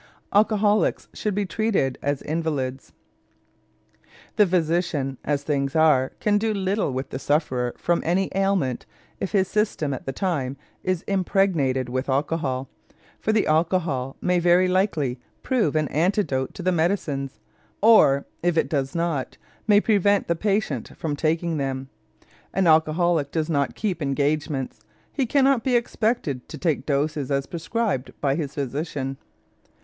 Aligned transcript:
ALCOHOLICS 0.33 1.09
SHOULD 1.13 1.35
BE 1.35 1.45
TREATED 1.45 1.99
AS 2.01 2.23
INVALIDS 2.23 2.91
The 4.35 4.47
physician, 4.47 5.19
as 5.23 5.43
things 5.43 5.75
are, 5.75 6.13
can 6.19 6.39
do 6.39 6.55
little 6.55 6.91
with 6.91 7.11
the 7.11 7.19
sufferer 7.19 7.75
from 7.77 8.01
any 8.03 8.31
ailment 8.33 8.87
if 9.19 9.33
his 9.33 9.47
system 9.47 9.93
at 9.93 10.07
the 10.07 10.11
time 10.11 10.57
is 10.83 11.03
impregnated 11.03 11.87
with 11.87 12.09
alcohol, 12.09 12.67
for 13.19 13.31
the 13.31 13.45
alcohol 13.45 14.15
may 14.21 14.39
very 14.39 14.67
likely 14.67 15.19
prove 15.43 15.75
an 15.75 15.87
antidote 15.89 16.55
to 16.55 16.63
the 16.63 16.71
medicines, 16.71 17.39
or, 17.79 18.25
if 18.41 18.57
it 18.57 18.69
does 18.69 18.95
not, 18.95 19.37
may 19.67 19.79
prevent 19.79 20.27
the 20.27 20.35
patient 20.35 20.97
from 20.97 21.15
taking 21.15 21.57
them. 21.57 21.89
An 22.55 22.65
alcoholic 22.65 23.29
does 23.29 23.51
not 23.51 23.75
keep 23.75 24.01
engagements; 24.01 24.79
he 25.13 25.27
cannot 25.27 25.63
be 25.63 25.75
expected 25.75 26.49
to 26.49 26.57
take 26.57 26.87
doses 26.87 27.29
as 27.29 27.45
prescribed 27.45 28.19
by 28.19 28.33
his 28.33 28.55
physician. 28.55 29.17